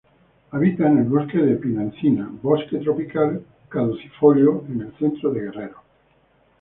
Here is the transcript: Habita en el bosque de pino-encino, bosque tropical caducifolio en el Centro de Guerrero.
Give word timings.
Habita 0.51 0.87
en 0.89 0.97
el 0.97 1.03
bosque 1.03 1.37
de 1.37 1.57
pino-encino, 1.57 2.39
bosque 2.41 2.79
tropical 2.79 3.45
caducifolio 3.69 4.65
en 4.67 4.81
el 4.81 4.93
Centro 4.97 5.29
de 5.31 5.41
Guerrero. 5.41 5.77